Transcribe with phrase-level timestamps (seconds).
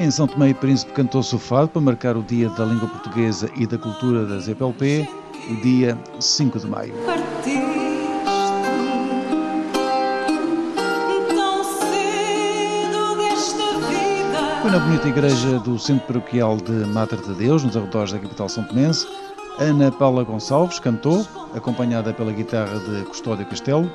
[0.00, 3.50] Em São Tomé e Príncipe cantou-se o fado para marcar o Dia da Língua Portuguesa
[3.54, 5.06] e da Cultura da ZPLP,
[5.50, 6.94] o dia 5 de maio.
[14.62, 18.48] Foi na bonita igreja do Centro Paroquial de Mater de Deus, nos arredores da capital
[18.48, 19.06] são tomense,
[19.58, 23.92] Ana Paula Gonçalves cantou, acompanhada pela guitarra de Custódio Castelo.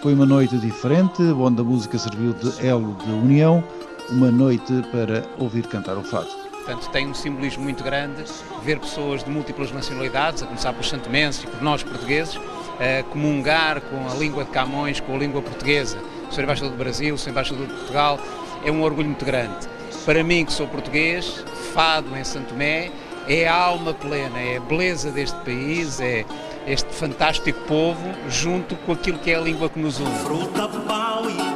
[0.00, 3.64] Foi uma noite diferente, onde a música serviu de elo de união,
[4.10, 6.28] uma noite para ouvir cantar o fado.
[6.50, 8.24] Portanto, tem um simbolismo muito grande
[8.62, 12.38] ver pessoas de múltiplas nacionalidades, a começar pelos santomenses e por nós portugueses,
[12.78, 15.98] a comungar com a língua de Camões, com a língua portuguesa.
[16.30, 16.42] O Sr.
[16.42, 17.30] Embaixador do Brasil, o Sr.
[17.30, 18.20] Embaixador de Portugal,
[18.64, 19.68] é um orgulho muito grande.
[20.04, 22.90] Para mim, que sou português, fado em Santo Tomé,
[23.28, 26.24] é a alma plena, é a beleza deste país, é
[26.66, 31.49] este fantástico povo, junto com aquilo que é a língua que nos une.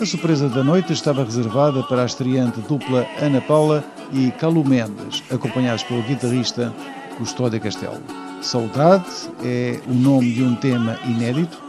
[0.00, 5.22] A surpresa da noite estava reservada para a estreante dupla Ana Paula e Calu Mendes,
[5.30, 6.72] acompanhados pelo guitarrista
[7.16, 8.02] Custódio Castelo.
[8.42, 9.06] Saudade
[9.42, 11.62] é o nome de um tema inédito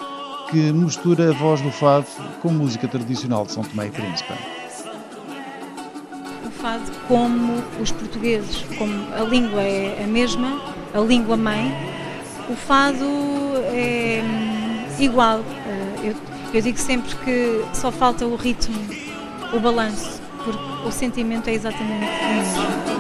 [0.51, 2.07] que mistura a voz do fado
[2.41, 4.33] com música tradicional de São Tomé e Príncipe
[6.57, 10.59] fado como os portugueses, como a língua é a mesma,
[10.93, 11.71] a língua mãe,
[12.49, 13.05] o fado
[13.73, 15.39] é hum, igual.
[15.65, 18.79] Eh, eu, eu digo sempre que só falta o ritmo,
[19.53, 22.97] o balanço, porque o sentimento é exatamente o mesmo.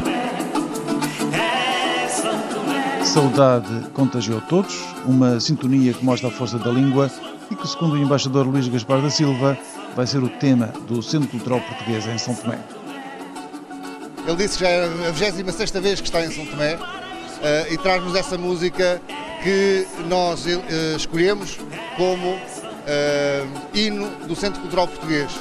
[3.05, 4.75] Saudade contagiou todos,
[5.05, 7.09] uma sintonia que mostra a força da língua
[7.49, 9.57] e que, segundo o embaixador Luís Gaspar da Silva,
[9.95, 12.59] vai ser o tema do Centro Cultural Português em São Tomé.
[14.27, 17.77] Ele disse que já é a 26 vez que está em São Tomé uh, e
[17.77, 19.01] traz-nos essa música
[19.41, 20.59] que nós uh,
[20.97, 21.57] escolhemos
[21.95, 22.37] como
[23.73, 25.31] hino do Centro Cultural Português.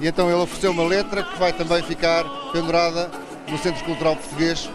[0.00, 3.10] E então ele ofereceu uma letra que vai também ficar pendurada
[3.48, 4.68] no Centro Cultural Português.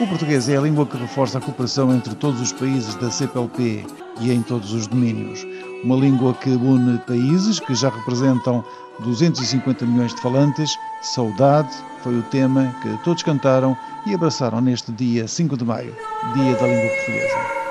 [0.00, 3.86] O português é a língua que reforça a cooperação entre todos os países da CPLP
[4.20, 5.46] e em todos os domínios.
[5.84, 8.64] Uma língua que une países que já representam
[9.00, 11.72] 250 milhões de falantes, Saudade
[12.02, 13.76] foi o tema que todos cantaram
[14.06, 15.94] e abraçaram neste dia 5 de maio,
[16.34, 17.63] Dia da Língua Portuguesa.